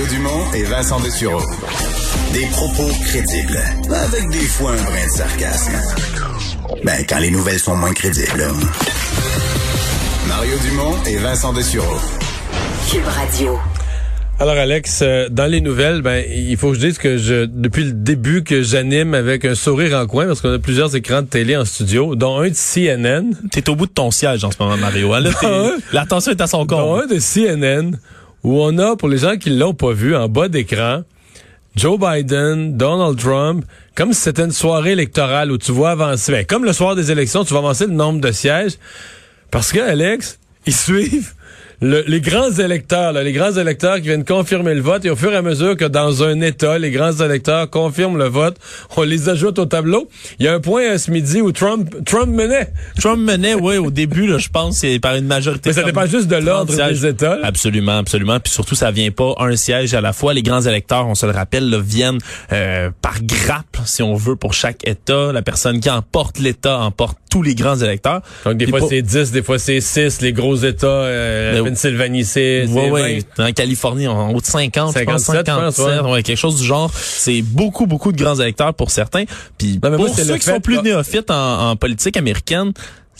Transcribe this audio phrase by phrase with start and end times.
[0.00, 1.42] Mario Dumont et Vincent Dessureau.
[2.32, 3.60] Des propos crédibles,
[3.92, 5.72] avec des fois un brin de sarcasme.
[6.82, 8.46] Ben, quand les nouvelles sont moins crédibles.
[10.26, 11.98] Mario Dumont et Vincent Dessureau.
[12.90, 13.58] Cube Radio.
[14.38, 17.84] Alors Alex, euh, dans les nouvelles, ben il faut que je dise que je depuis
[17.84, 21.26] le début que j'anime avec un sourire en coin parce qu'on a plusieurs écrans de
[21.26, 23.32] télé en studio, dont un de CNN.
[23.52, 25.12] T'es au bout de ton siège en ce moment, Mario.
[25.12, 25.72] Hein?
[25.92, 27.02] L'attention est à son Dont compte.
[27.02, 27.98] un de CNN
[28.42, 31.02] où on a, pour les gens qui l'ont pas vu, en bas d'écran,
[31.76, 36.44] Joe Biden, Donald Trump, comme si c'était une soirée électorale où tu vois avancer, ben,
[36.44, 38.76] comme le soir des élections, tu vas avancer le nombre de sièges.
[39.50, 41.32] Parce que, Alex, ils suivent
[41.80, 45.16] le- les grands électeurs, là, les grands électeurs qui viennent confirmer le vote, et au
[45.16, 48.56] fur et à mesure que dans un État, les grands électeurs confirment le vote,
[48.96, 50.08] on les ajoute au tableau.
[50.38, 52.72] Il y a un point euh, ce midi où Trump, Trump menait.
[52.98, 55.70] Trump menait, oui, au début, là, je pense, c'est par une majorité.
[55.70, 57.06] Mais ça dépend juste de l'ordre 30 des.
[57.06, 57.36] États.
[57.36, 57.46] là.
[57.46, 58.40] Absolument, absolument.
[58.40, 60.34] Puis surtout, ça vient pas un siège à la fois.
[60.34, 62.18] Les grands électeurs, on se le rappelle, là, viennent
[62.52, 65.32] euh, par grappe, si on veut, pour chaque État.
[65.32, 68.20] La personne qui emporte l'État emporte tous les grands électeurs.
[68.44, 70.20] Donc, des fois, c'est 10, des fois, c'est 6.
[70.20, 72.92] Les gros États, euh, Pennsylvanie, c'est Ouais, 20.
[72.92, 73.22] ouais.
[73.38, 75.22] En Californie, en haut de 50, 57, je pense,
[75.74, 76.90] 57, je pense, ouais, quelque chose du genre.
[76.94, 79.24] C'est beaucoup, beaucoup de grands électeurs pour certains.
[79.56, 82.72] Puis Non, mais pour ceux qui fait sont plus néophytes en, en politique américaine,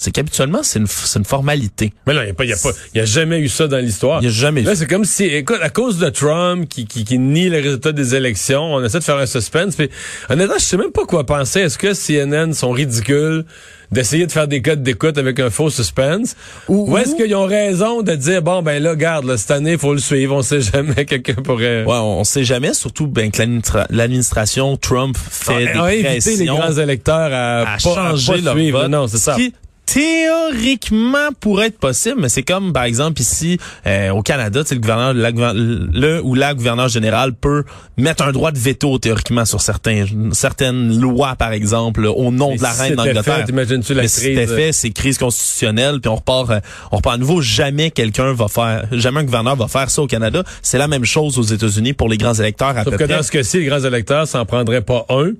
[0.02, 1.92] c'est qu'habituellement, c'est une, c'est une formalité.
[2.06, 3.76] Mais non, il n'y a, pas- y a, pas- y a jamais eu ça dans
[3.76, 4.22] l'histoire.
[4.22, 4.76] Il y a jamais Là, eu.
[4.76, 8.14] c'est comme si, écoute, à cause de Trump qui, qui, qui nie les résultats des
[8.14, 9.76] élections, on essaie de faire un suspense.
[9.76, 9.90] Puis,
[10.30, 11.60] honnêtement, je sais même pas quoi penser.
[11.60, 13.44] Est-ce que CNN sont ridicules
[13.92, 16.34] d'essayer de faire des codes d'écoute avec un faux suspense?
[16.68, 19.78] Ou, est-ce qu'ils ont raison de dire, bon, ben là, garde, là, cette année, il
[19.78, 21.84] faut le suivre, on sait jamais, quelqu'un pourrait...
[21.84, 26.46] Ouais, on, sait jamais, surtout ben, que l'administra- l'administration Trump fait a des invité les
[26.46, 28.80] grands électeurs à, à pas, à changer pas leur suivre.
[28.80, 28.90] vote.
[28.90, 29.34] Non, c'est ça.
[29.34, 29.52] Qui,
[29.92, 35.14] théoriquement pourrait être possible, mais c'est comme par exemple ici euh, au Canada, le gouverneur,
[35.14, 37.64] la le ou la gouverneur général peut
[37.96, 42.58] mettre un droit de veto théoriquement sur certains certaines lois, par exemple, au nom Mais
[42.58, 43.44] de la si reine d'Angleterre.
[43.44, 46.60] t'imagines-tu la Mais si crise, c'était euh, fait, c'est crise constitutionnelle, puis on repart, euh,
[46.92, 47.40] on repart à nouveau.
[47.40, 50.44] Jamais quelqu'un va faire, jamais un gouverneur va faire ça au Canada.
[50.62, 53.16] C'est la même chose aux États-Unis pour les grands électeurs à Sauf peu que près.
[53.16, 55.32] dans ce cas-ci, les grands électeurs, ça en prendrait pas un,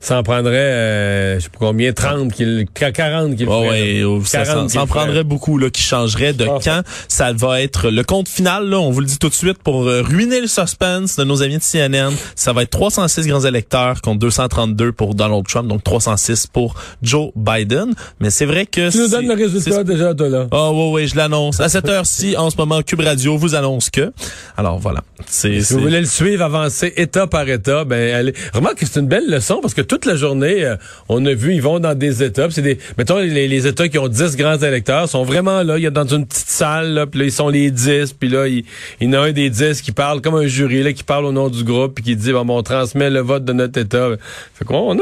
[0.00, 4.04] ça en prendrait, euh, je sais pas combien, 30, qu'il, 40 qu'il Ouais, ferait.
[4.04, 6.82] ouais, ça, 40 ça, qu'il ça en prendrait beaucoup là, qui changerait de Ah, quand
[7.08, 8.68] ça va être le compte final.
[8.68, 11.42] Là, on vous le dit tout de suite pour euh, ruiner le suspense de nos
[11.42, 12.10] amis de CNN.
[12.36, 17.30] Ça va être 306 grands électeurs contre 232 pour Donald Trump, donc 306 pour Joe
[17.36, 17.94] Biden.
[18.20, 20.46] Mais c'est vrai que Tu nous donnes le résultat déjà, toi, là.
[20.52, 21.60] Ah oui, oui, je l'annonce.
[21.60, 24.12] À cette heure-ci, en ce moment, Cube Radio vous annonce que.
[24.56, 28.34] Alors voilà, c'est Si vous voulez le suivre, avancer état par état, ben allez.
[28.52, 30.76] Remarque que c'est une belle leçon parce que toute la journée, euh,
[31.08, 32.50] on a vu, ils vont dans des états.
[32.50, 35.78] C'est des, mettons les, états qui ont 10 grands électeurs sont vraiment là.
[35.78, 38.28] Il y a dans une petite salle, là, puis là ils sont les 10, puis
[38.28, 38.64] là il,
[39.00, 41.32] y en a un des 10 qui parle comme un jury là, qui parle au
[41.32, 44.10] nom du groupe puis qui dit bon, on transmet le vote de notre état.
[44.54, 44.98] Fait qu'on on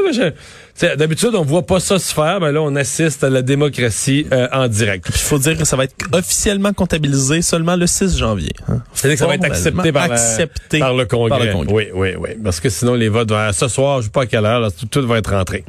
[0.81, 4.47] d'habitude on voit pas ça se faire, mais là on assiste à la démocratie euh,
[4.51, 5.05] en direct.
[5.09, 8.51] Il faut dire que ça va être officiellement comptabilisé seulement le 6 janvier.
[8.67, 8.81] hein.
[8.93, 11.29] C'est-à-dire que ça va être accepté par, la- Accepté par le Congrès.
[11.29, 11.73] par le Congrès.
[11.73, 12.29] Oui, oui, oui.
[12.43, 14.69] Parce que sinon, les votes, vont- ce soir, je sais pas à quelle heure, là,
[14.71, 15.63] tout, tout va être rentré.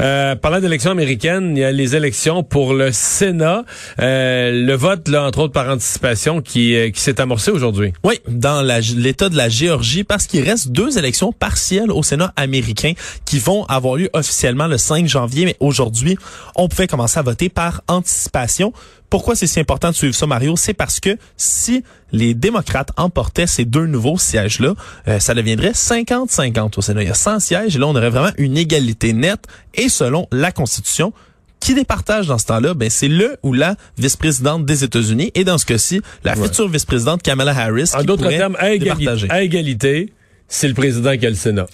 [0.00, 3.64] Euh, parlant d'élections américaines, il y a les élections pour le Sénat.
[4.00, 7.92] Euh, le vote, là, entre autres par anticipation, qui, euh, qui s'est amorcé aujourd'hui.
[8.04, 8.62] Oui, dans
[8.96, 12.92] l'État de la Géorgie, parce qu'il reste deux élections partielles au Sénat américain
[13.24, 14.35] qui vont avoir lieu officiellement
[14.68, 16.18] le 5 janvier, mais aujourd'hui,
[16.54, 18.72] on pouvait commencer à voter par anticipation.
[19.10, 20.56] Pourquoi c'est si important de suivre ça, Mario?
[20.56, 24.74] C'est parce que si les démocrates emportaient ces deux nouveaux sièges-là,
[25.08, 27.02] euh, ça deviendrait 50-50 au Sénat.
[27.02, 29.46] Il y a 100 sièges et là, on aurait vraiment une égalité nette.
[29.74, 31.12] Et selon la Constitution,
[31.60, 35.58] qui départage dans ce temps-là, ben c'est le ou la vice-présidente des États-Unis et dans
[35.58, 40.12] ce cas-ci, la future vice-présidente Kamala Harris En d'autres termes, à égalité, à égalité,
[40.48, 41.66] c'est le président qui a le Sénat.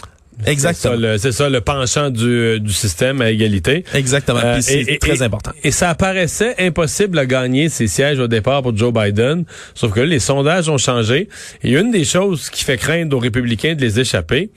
[0.47, 0.95] Exactement.
[0.95, 3.85] C'est ça, le- C'est ça, le penchant du, du système à égalité.
[3.95, 4.41] Exactement.
[4.43, 5.53] Euh, c'est très et- important.
[5.63, 9.45] Et ça apparaissait impossible à gagner ces sièges au départ pour Joe Biden.
[9.75, 11.29] Sauf que là, les sondages ont changé.
[11.63, 14.51] Et une des choses qui fait craindre aux républicains de les échapper,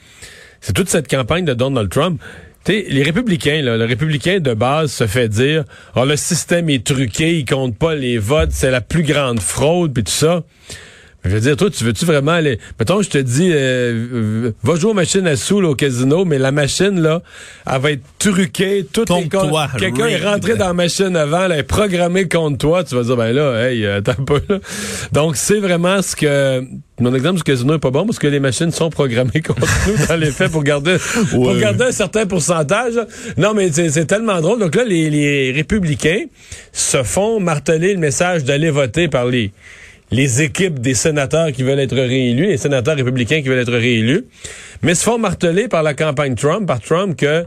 [0.61, 2.19] c'est toute cette campagne de Donald Trump.
[2.63, 6.83] T'sais, les républicains, là, le républicain de base se fait dire oh, le système est
[6.83, 10.41] truqué, il compte pas les votes, c'est la plus grande fraude, puis tout ça.
[11.25, 12.59] Je veux dire, toi, tu veux-tu vraiment aller...
[12.79, 16.37] Mettons, je te dis, euh, va jouer aux machines à sous là, au casino, mais
[16.37, 17.23] la machine, là,
[17.71, 18.85] elle va être truquée.
[18.91, 19.05] Tout
[19.77, 22.83] Quelqu'un est rentré dans la machine avant, là, est programmé contre toi.
[22.83, 24.41] Tu vas dire, ben là, hey, euh, attends un peu.
[24.47, 24.59] Là.
[25.13, 26.63] Donc, c'est vraiment ce que...
[26.99, 30.05] Mon exemple du casino est pas bon parce que les machines sont programmées contre nous
[30.07, 30.95] dans les faits pour garder,
[31.31, 32.93] pour garder un certain pourcentage.
[32.93, 33.05] là.
[33.37, 34.59] Non, mais c'est c'est tellement drôle.
[34.59, 36.23] Donc là, les, les républicains
[36.71, 39.51] se font marteler le message d'aller voter par les
[40.11, 44.25] les équipes des sénateurs qui veulent être réélus, les sénateurs républicains qui veulent être réélus,
[44.81, 47.45] mais se font marteler par la campagne Trump, par Trump, que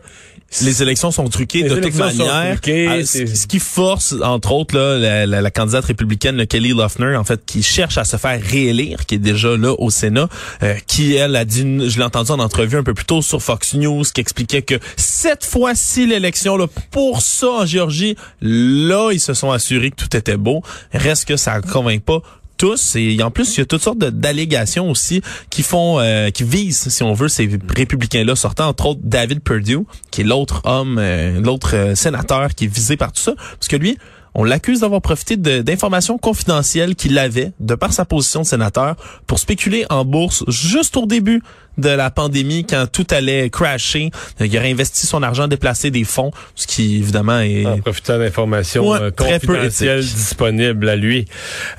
[0.63, 2.59] les élections sont truquées de toute manière.
[2.59, 7.45] Ah, ce qui force, entre autres, là, la, la, candidate républicaine, Kelly Loeffner, en fait,
[7.45, 10.29] qui cherche à se faire réélire, qui est déjà là au Sénat,
[10.63, 13.43] euh, qui, elle, a dit, je l'ai entendu en entrevue un peu plus tôt sur
[13.43, 19.21] Fox News, qui expliquait que cette fois-ci, l'élection, là, pour ça, en Géorgie, là, ils
[19.21, 20.63] se sont assurés que tout était beau.
[20.95, 22.23] Reste que ça ne convainc pas
[22.59, 22.97] tous.
[22.97, 26.89] Et en plus, il y a toutes sortes d'allégations aussi qui font, euh, qui visent,
[26.89, 31.41] si on veut, ces républicains-là sortant, entre autres David Perdue, qui est l'autre homme, euh,
[31.41, 33.97] l'autre euh, sénateur qui est visé par tout ça, parce que lui,
[34.39, 38.95] on l'accuse d'avoir profité d'informations confidentielles qu'il avait, de par sa position de sénateur,
[39.27, 41.43] pour spéculer en bourse juste au début
[41.77, 44.11] de la pandémie, quand tout allait crasher.
[44.41, 47.67] Il aurait investi son argent, déplacé des fonds, ce qui évidemment est...
[47.67, 51.27] En profitant d'informations euh, confidentielles disponibles à lui.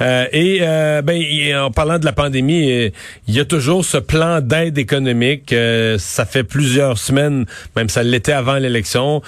[0.01, 1.21] Euh, et euh, ben,
[1.55, 2.91] en parlant de la pandémie,
[3.27, 5.55] il y a toujours ce plan d'aide économique.
[5.97, 7.45] ça fait plusieurs semaines,
[7.77, 9.21] même ça l'était avant l'élection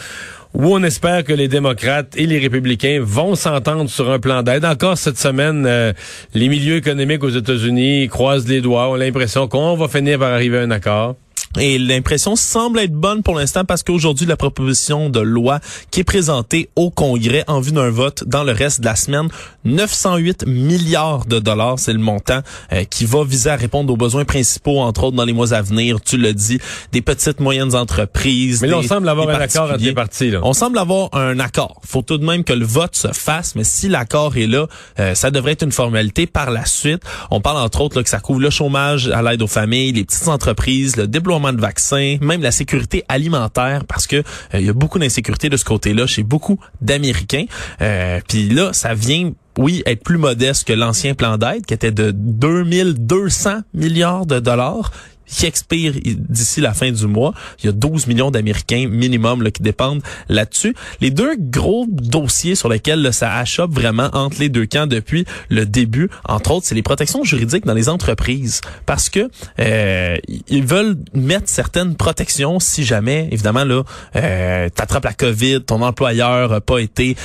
[0.53, 4.65] où on espère que les démocrates et les républicains vont s'entendre sur un plan d'aide.
[4.65, 5.93] Encore cette semaine, euh,
[6.33, 10.57] les milieux économiques aux États-Unis croisent les doigts, ont l'impression qu'on va finir par arriver
[10.57, 11.15] à un accord.
[11.59, 15.59] Et l'impression semble être bonne pour l'instant parce qu'aujourd'hui, la proposition de loi
[15.91, 19.27] qui est présentée au Congrès en vue d'un vote dans le reste de la semaine,
[19.65, 24.25] 908 milliards de dollars, c'est le montant euh, qui va viser à répondre aux besoins
[24.25, 26.59] principaux, entre autres dans les mois à venir, tu le dis,
[26.91, 28.61] des petites moyennes entreprises.
[28.61, 30.31] Mais là, on semble avoir un accord entre les partis.
[30.31, 30.39] Là.
[30.43, 31.81] On semble avoir un accord.
[31.85, 34.67] faut tout de même que le vote se fasse, mais si l'accord est là,
[34.99, 37.03] euh, ça devrait être une formalité par la suite.
[37.29, 40.05] On parle entre autres là, que ça couvre le chômage à l'aide aux familles, les
[40.05, 44.23] petites entreprises, le déploiement de vaccins, même la sécurité alimentaire, parce que euh,
[44.53, 47.45] il y a beaucoup d'insécurité de ce côté-là chez beaucoup d'Américains.
[47.81, 51.91] Euh, Puis là, ça vient oui, être plus modeste que l'ancien plan d'aide qui était
[51.91, 54.91] de 2200 milliards de dollars
[55.25, 57.33] qui expire d'ici la fin du mois.
[57.63, 60.75] Il y a 12 millions d'Américains minimum là, qui dépendent là-dessus.
[60.99, 65.25] Les deux gros dossiers sur lesquels là, ça achoppe vraiment entre les deux camps depuis
[65.49, 68.61] le début, entre autres, c'est les protections juridiques dans les entreprises.
[68.85, 69.29] Parce que
[69.59, 73.83] euh, ils veulent mettre certaines protections si jamais, évidemment, là,
[74.15, 77.15] euh, t'attrapes la COVID, ton employeur a pas été,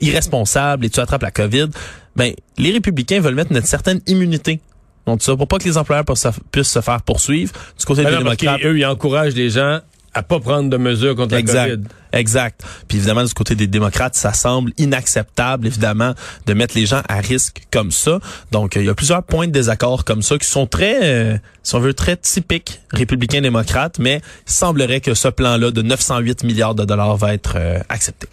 [0.00, 1.68] irresponsable et tu attrapes la COVID.
[2.16, 4.60] Ben, les républicains veulent mettre une certaine immunité
[5.06, 6.04] donc ça, pour pas que les employeurs
[6.50, 7.52] puissent se faire poursuivre.
[7.78, 9.80] Du côté des démocrates, eux, ils encouragent les gens
[10.14, 11.88] à pas prendre de mesures contre exact, la COVID.
[12.12, 12.62] Exact.
[12.86, 16.14] Puis évidemment, du côté des démocrates, ça semble inacceptable, évidemment,
[16.46, 18.20] de mettre les gens à risque comme ça.
[18.50, 21.74] Donc, il y a plusieurs points de désaccord comme ça qui sont très, euh, si
[21.74, 26.84] on veut, très typiques républicains-démocrates, mais il semblerait que ce plan-là de 908 milliards de
[26.84, 28.28] dollars va être euh, accepté.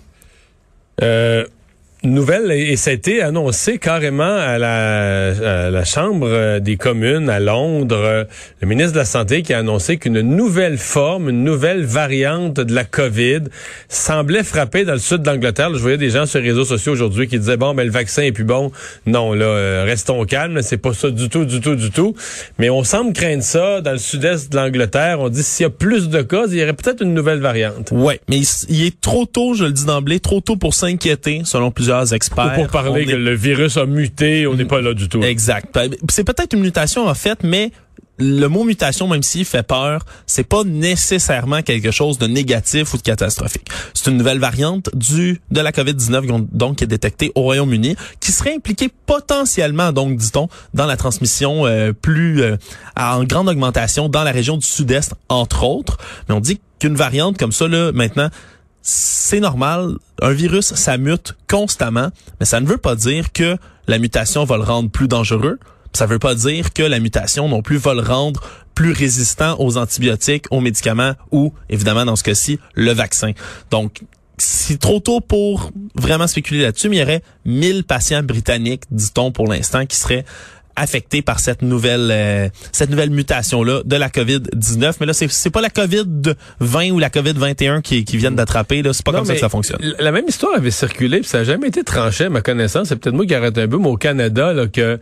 [1.01, 1.45] Euh,
[2.03, 7.39] nouvelle et ça a été annoncé carrément à la, la Chambre euh, des communes à
[7.39, 8.27] Londres.
[8.61, 12.73] Le ministre de la Santé qui a annoncé qu'une nouvelle forme, une nouvelle variante de
[12.73, 13.41] la COVID
[13.89, 15.73] semblait frapper dans le sud d'Angleterre.
[15.73, 18.23] Je voyais des gens sur les réseaux sociaux aujourd'hui qui disaient bon, ben le vaccin
[18.23, 18.71] est plus bon.
[19.05, 20.61] Non, là, euh, restons calmes.
[20.61, 22.15] C'est pas ça du tout, du tout, du tout.
[22.59, 25.19] Mais on semble craindre ça dans le sud-est de l'Angleterre.
[25.19, 27.89] On dit s'il y a plus de cas, il y aurait peut-être une nouvelle variante.
[27.91, 31.71] Ouais, mais il est trop tôt, je le dis d'emblée, trop tôt pour s'inquiéter, selon
[31.71, 32.53] plusieurs experts.
[32.55, 35.21] pour parler que le virus a muté, on n'est pas là du tout.
[35.21, 35.77] Exact.
[36.09, 37.71] C'est peut-être une mutation en fait, mais
[38.19, 42.97] le mot mutation, même s'il fait peur, c'est pas nécessairement quelque chose de négatif ou
[42.97, 43.67] de catastrophique.
[43.93, 48.31] C'est une nouvelle variante du de la COVID-19 donc qui est détectée au Royaume-Uni, qui
[48.31, 52.57] serait impliquée potentiellement, donc dit-on, dans la transmission euh, plus euh,
[52.97, 55.97] en grande augmentation dans la région du Sud-Est, entre autres.
[56.27, 58.29] Mais on dit qu'une variante comme ça là maintenant
[58.81, 59.95] c'est normal.
[60.21, 62.09] Un virus, ça mute constamment,
[62.39, 63.57] mais ça ne veut pas dire que
[63.87, 65.59] la mutation va le rendre plus dangereux.
[65.93, 68.41] Ça ne veut pas dire que la mutation non plus va le rendre
[68.75, 73.31] plus résistant aux antibiotiques, aux médicaments ou, évidemment, dans ce cas-ci, le vaccin.
[73.71, 74.03] Donc,
[74.37, 79.31] c'est trop tôt pour vraiment spéculer là-dessus, mais il y aurait 1000 patients britanniques, dit-on
[79.31, 80.23] pour l'instant, qui seraient
[80.79, 84.95] affectés par cette nouvelle euh, cette nouvelle mutation là de la Covid-19.
[84.99, 88.93] Mais là c'est c'est pas la Covid-20 ou la Covid-21 qui qui viennent d'attraper là,
[88.93, 89.79] c'est pas comme ça que ça fonctionne.
[89.99, 92.95] La même histoire avait circulé, puis ça a jamais été tranché à ma connaissance, c'est
[92.95, 94.99] peut-être moi qui arrête un peu mais au Canada là que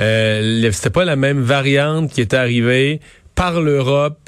[0.00, 3.00] euh, c'était pas la même variante qui était arrivée
[3.34, 4.18] par l'Europe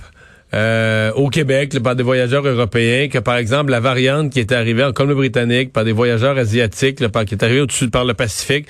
[0.55, 4.85] euh, au Québec par des voyageurs européens que par exemple la variante qui était arrivée
[4.85, 8.69] en Colombie-Britannique par des voyageurs asiatiques par, qui est arrivée au-dessus par le Pacifique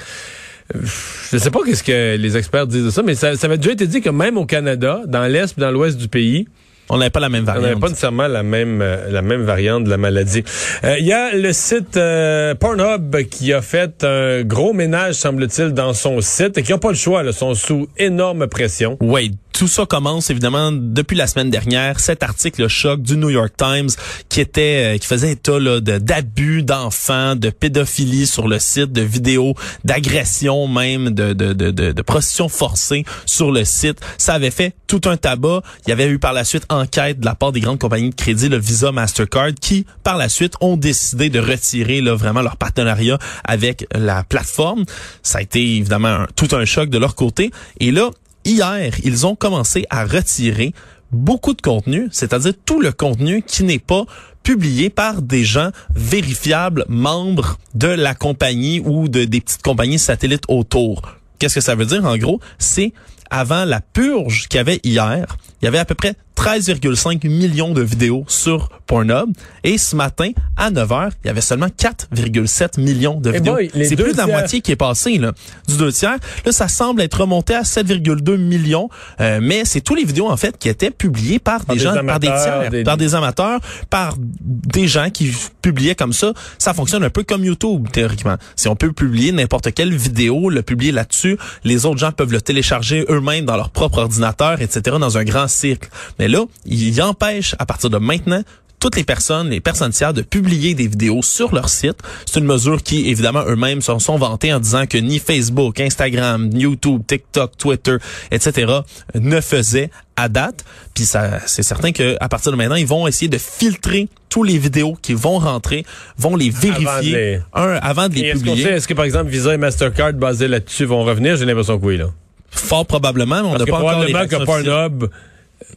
[0.73, 3.73] je sais pas qu'est-ce que les experts disent de ça, mais ça, ça avait déjà
[3.73, 6.47] été dit que même au Canada, dans l'est et dans l'ouest du pays,
[6.91, 7.65] On n'avait pas la même On variante.
[7.65, 10.43] n'avait pas nécessairement la même euh, la même variante de la maladie.
[10.85, 15.73] Euh, Il y a le site euh, Pornhub qui a fait un gros ménage, semble-t-il,
[15.73, 17.23] dans son site et qui n'a pas le choix.
[17.23, 18.97] Là, sont sous énorme pression.
[19.01, 22.01] Oui, tout ça commence évidemment depuis la semaine dernière.
[22.01, 23.89] Cet article choc du New York Times
[24.29, 28.91] qui était, euh, qui faisait état là, de- d'abus d'enfants, de pédophilie sur le site,
[28.93, 33.99] de vidéos, d'agression même, de, de, de, de, de prostitution forcée sur le site.
[34.19, 35.63] Ça avait fait tout un tabac.
[35.87, 38.15] Il y avait eu par la suite enquête de la part des grandes compagnies de
[38.17, 42.57] crédit, le Visa, Mastercard, qui par la suite ont décidé de retirer là, vraiment leur
[42.57, 44.85] partenariat avec la plateforme.
[45.23, 47.53] Ça a été évidemment tout un choc de leur côté.
[47.79, 48.11] Et là,
[48.45, 50.73] hier, ils ont commencé à retirer
[51.13, 54.05] beaucoup de contenu, c'est-à-dire tout le contenu qui n'est pas
[54.43, 60.45] publié par des gens vérifiables, membres de la compagnie ou de des petites compagnies satellites
[60.49, 61.03] autour.
[61.39, 62.41] Qu'est-ce que ça veut dire en gros?
[62.59, 62.93] C'est
[63.31, 67.73] avant la purge qu'il y avait hier, il y avait à peu près 13,5 millions
[67.73, 69.31] de vidéos sur Pornhub
[69.63, 73.57] et ce matin à 9h, il y avait seulement 4,7 millions de Eh vidéos.
[73.85, 74.29] C'est plus de la tiers.
[74.29, 75.33] moitié qui est passé là,
[75.69, 76.17] du deux tiers.
[76.45, 78.89] Là, ça semble être remonté à 7,2 millions,
[79.21, 81.95] euh, mais c'est tous les vidéos en fait qui étaient publiées par des des gens,
[82.05, 83.61] par des amateurs, tiers, des- par des amateurs,
[83.91, 86.33] par des gens qui publiaient comme ça.
[86.59, 88.37] Ça fonctionne un peu comme YouTube théoriquement.
[88.57, 92.41] Si on peut publier n'importe quelle vidéo, le publier là-dessus, les autres gens peuvent le
[92.41, 94.97] télécharger eux-mêmes dans leur propre ordinateur, etc.
[95.01, 95.89] dans un grand cycle.
[96.19, 98.43] Mais là, il empêche à partir de maintenant
[98.81, 101.97] toutes les personnes, les personnes tiers, de publier des vidéos sur leur site.
[102.27, 106.51] C'est une mesure qui, évidemment, eux-mêmes sont, sont vantés en disant que ni Facebook, Instagram,
[106.53, 107.97] YouTube, TikTok, Twitter,
[108.31, 108.81] etc.
[109.15, 110.67] ne faisaient à date.
[110.93, 114.43] Puis ça, c'est certain que à partir de maintenant, ils vont essayer de filtrer tous
[114.43, 115.87] les vidéos qui vont rentrer,
[116.19, 118.67] vont les vérifier de les- un, avant de les Est-ce publier.
[118.67, 121.37] est-ce que par exemple Visa et Mastercard basés là-dessus vont revenir?
[121.39, 121.97] J'ai l'impression que oui.
[121.97, 122.09] Là.
[122.51, 125.09] Fort probablement, mais on n'a pas encore les que réactions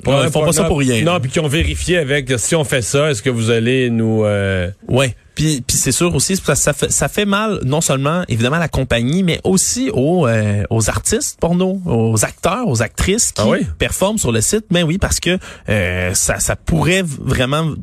[0.03, 0.21] Pornhub...
[0.21, 1.03] Non, ils font pas ça pour rien.
[1.03, 4.23] Non, puis qui ont vérifié avec si on fait ça, est-ce que vous allez nous...
[4.25, 5.15] euh, Ouais.
[5.35, 8.67] Puis, puis c'est sûr aussi, ça fait, ça fait mal non seulement évidemment à la
[8.69, 13.59] compagnie, mais aussi aux, euh, aux artistes porno, aux acteurs, aux actrices qui Ah oui?
[13.77, 14.65] performent sur le site.
[14.71, 15.37] Mais oui, parce que
[15.69, 17.73] euh, ça, ça pourrait vraiment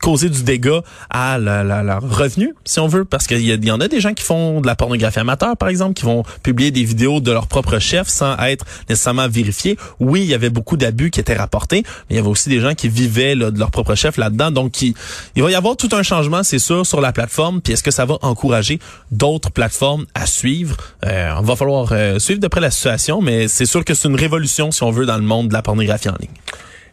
[0.00, 3.72] causer du dégât à la- la- leur revenu, si on veut, parce qu'il y, il
[3.72, 6.70] en a des gens qui font de la pornographie amateur, par exemple, qui vont publier
[6.70, 9.76] des vidéos de leur propre chef sans être nécessairement vérifiés.
[10.00, 12.60] Oui, il y avait beaucoup d'abus qui étaient rapportés, mais il y avait aussi des
[12.60, 14.50] gens qui vivaient là, de leur propre chef là-dedans.
[14.50, 14.94] Donc, qui-
[15.36, 17.60] il va y avoir tout un changement, c'est sûr, sur la plateforme.
[17.60, 18.78] Puis est-ce que ça va encourager
[19.10, 20.76] d'autres plateformes à suivre?
[21.06, 24.08] Euh, on va falloir euh, suivre de près la situation, mais c'est sûr que c'est
[24.08, 26.30] une révolution, si on veut, dans le monde de la pornographie en ligne.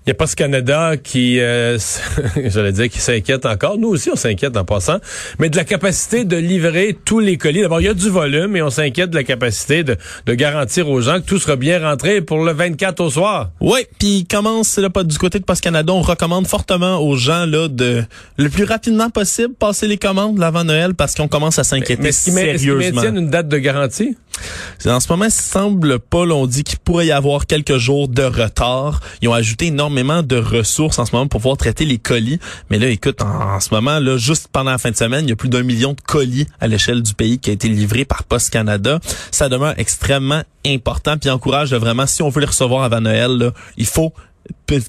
[0.05, 1.77] Il y a pas ce Canada qui, euh,
[2.45, 3.77] j'allais dire, qui s'inquiète encore.
[3.77, 4.97] Nous aussi, on s'inquiète en passant.
[5.39, 7.61] Mais de la capacité de livrer tous les colis.
[7.61, 10.89] D'abord, il y a du volume et on s'inquiète de la capacité de, de garantir
[10.89, 13.51] aux gens que tout sera bien rentré pour le 24 au soir.
[13.61, 17.45] Oui, puis commence là pas du côté de Post Canada, on recommande fortement aux gens
[17.45, 18.03] là de
[18.37, 22.09] le plus rapidement possible passer les commandes l'avant Noël parce qu'on commence à s'inquiéter Mais
[22.09, 22.95] est-ce qu'ils ma- est-ce qu'ils sérieusement.
[23.01, 24.17] maintiennent une date de garantie?
[24.85, 28.23] En ce moment, il semble pas, l'on dit qu'il pourrait y avoir quelques jours de
[28.23, 29.01] retard.
[29.21, 32.39] Ils ont ajouté énormément de ressources en ce moment pour pouvoir traiter les colis.
[32.69, 35.33] Mais là, écoute, en, ce moment, là, juste pendant la fin de semaine, il y
[35.33, 38.23] a plus d'un million de colis à l'échelle du pays qui a été livré par
[38.23, 38.99] Post Canada.
[39.31, 43.85] Ça demeure extrêmement important puis encourage vraiment, si on veut les recevoir avant Noël, il
[43.85, 44.13] faut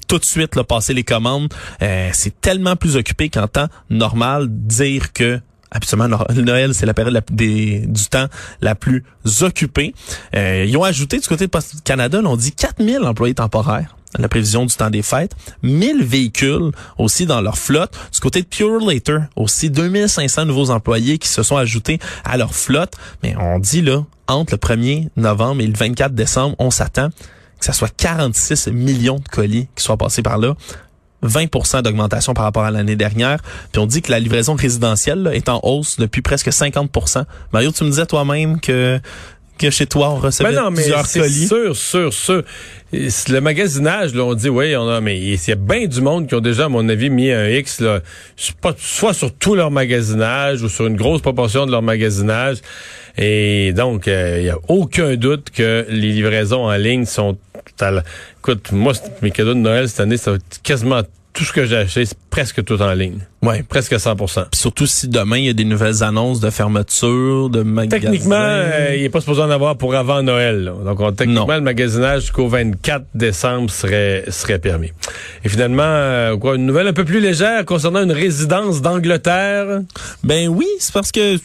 [0.07, 1.53] tout de suite là, passer les commandes.
[1.81, 5.39] Euh, c'est tellement plus occupé qu'en temps normal dire que
[5.71, 8.27] Absolument, no- Noël, c'est la période du temps
[8.61, 9.03] la plus
[9.41, 9.93] occupée.
[10.35, 13.95] Euh, ils ont ajouté du côté de Post Canada, là, on dit 4000 employés temporaires
[14.19, 17.93] la prévision du temps des fêtes, 1000 véhicules aussi dans leur flotte.
[18.13, 22.53] Du côté de Pure Later, aussi 2500 nouveaux employés qui se sont ajoutés à leur
[22.53, 22.95] flotte.
[23.23, 27.07] Mais on dit là, entre le 1er novembre et le 24 décembre, on s'attend
[27.57, 30.55] que ça soit 46 millions de colis qui soient passés par là.
[31.23, 33.41] 20% d'augmentation par rapport à l'année dernière.
[33.71, 37.83] Puis on dit que la livraison résidentielle est en hausse depuis presque 50% Mario, tu
[37.83, 38.99] me disais toi-même que
[39.61, 41.47] que chez toi on recevait Ben non, mais plusieurs colis.
[41.47, 42.43] sûr, sûr, sûr.
[42.93, 46.27] Le magasinage, là, on dit, oui, on a, mais il y a bien du monde
[46.27, 48.01] qui ont déjà, à mon avis, mis un X, là,
[48.77, 52.57] soit sur tout leur magasinage ou sur une grosse proportion de leur magasinage.
[53.17, 57.37] Et donc, euh, il y a aucun doute que les livraisons en ligne sont
[57.79, 58.03] à la-
[58.39, 61.01] Écoute, moi, mes cadeaux de Noël cette année, ça va être quasiment
[61.33, 63.19] tout ce que j'ai acheté, c'est presque tout en ligne.
[63.41, 63.63] Ouais.
[63.67, 67.63] Presque 100% Puis surtout si demain il y a des nouvelles annonces de fermeture de
[67.63, 67.99] magasins.
[68.01, 70.65] Techniquement, euh, il n'est pas supposé en avoir pour avant Noël.
[70.65, 70.73] là.
[70.85, 71.53] Donc, on- techniquement, Non.
[71.55, 74.91] le magasinage jusqu'au 24 décembre serait, serait permis.
[75.43, 79.81] Et finalement, euh, quoi, une nouvelle un peu plus légère concernant une résidence d'Angleterre?
[80.23, 81.37] Ben oui, c'est parce que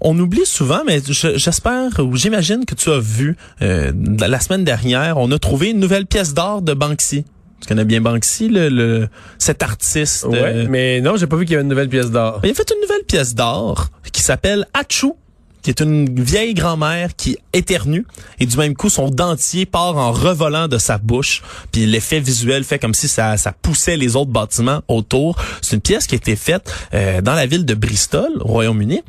[0.00, 4.64] on oublie souvent, mais je- j'espère ou j'imagine que tu as vu euh, la semaine
[4.64, 7.24] dernière, on a trouvé une nouvelle pièce d'or de Banksy.
[7.60, 10.24] Tu connais bien Banksy, le, le cet artiste.
[10.24, 12.40] Ouais, euh, mais non, j'ai pas vu qu'il y avait une nouvelle pièce d'or.
[12.42, 15.16] il a fait une nouvelle pièce d'or qui s'appelle Achou
[15.62, 18.06] qui est une vieille grand-mère qui éternue
[18.38, 22.64] et du même coup son dentier part en revolant de sa bouche puis l'effet visuel
[22.64, 25.36] fait comme si ça, ça poussait les autres bâtiments autour.
[25.60, 29.02] C'est une pièce qui a été faite euh, dans la ville de Bristol au Royaume-Uni.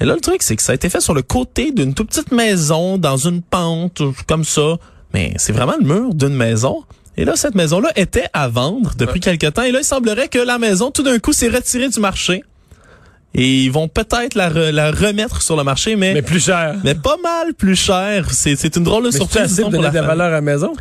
[0.00, 2.08] Et là le truc c'est que ça a été fait sur le côté d'une toute
[2.08, 4.76] petite maison dans une pente comme ça,
[5.14, 6.84] mais c'est vraiment le mur d'une maison.
[7.20, 9.62] Et là, cette maison-là était à vendre depuis quelque temps.
[9.62, 12.42] Et là, il semblerait que la maison, tout d'un coup, s'est retirée du marché.
[13.34, 16.40] Et ils vont peut-être la, re- la remettre sur le marché, mais, Mais mais, plus
[16.42, 16.76] cher.
[17.02, 18.26] pas mal plus cher.
[18.32, 19.60] C'est, c'est une drôle de Mais surprise.
[19.60, 20.72] pour donner la de la valeur à la maison?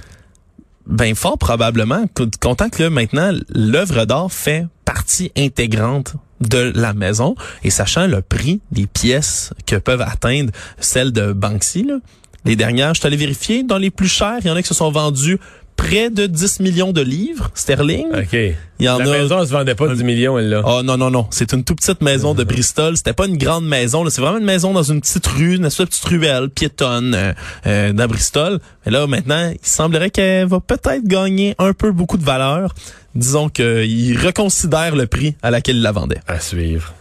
[0.87, 2.05] Ben fort probablement.
[2.13, 8.07] Co- Content que là, maintenant, l'œuvre d'art fait partie intégrante de la maison et sachant
[8.07, 11.97] le prix des pièces que peuvent atteindre celles de Banksy, là,
[12.45, 14.67] les dernières, je suis allé vérifier, dans les plus chères, il y en a qui
[14.69, 15.37] se sont vendus
[15.79, 18.07] près de 10 millions de livres sterling.
[18.13, 18.33] OK.
[18.33, 20.61] Il y en la a maison, elle se vendait pas 10 millions, elle, là.
[20.65, 21.27] Oh non, non, non.
[21.31, 22.97] C'est une toute petite maison de Bristol.
[22.97, 24.03] C'était pas une grande maison.
[24.03, 24.09] là.
[24.09, 27.33] C'est vraiment une maison dans une petite rue, une espèce de petite ruelle piétonne euh,
[27.65, 28.59] euh, dans Bristol.
[28.85, 32.73] Mais là, maintenant, il semblerait qu'elle va peut-être gagner un peu beaucoup de valeur.
[33.15, 36.19] Disons qu'il reconsidère le prix à laquelle il la vendait.
[36.27, 36.93] À suivre.